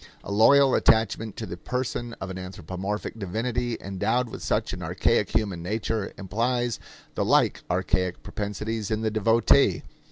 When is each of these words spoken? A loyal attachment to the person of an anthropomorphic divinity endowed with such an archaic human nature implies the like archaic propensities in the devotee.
A 0.23 0.31
loyal 0.31 0.73
attachment 0.73 1.37
to 1.37 1.45
the 1.45 1.57
person 1.57 2.15
of 2.19 2.31
an 2.31 2.39
anthropomorphic 2.39 3.19
divinity 3.19 3.77
endowed 3.79 4.29
with 4.29 4.41
such 4.41 4.73
an 4.73 4.81
archaic 4.81 5.29
human 5.29 5.61
nature 5.61 6.11
implies 6.17 6.79
the 7.13 7.23
like 7.23 7.61
archaic 7.69 8.23
propensities 8.23 8.89
in 8.89 9.01
the 9.01 9.11
devotee. 9.11 9.83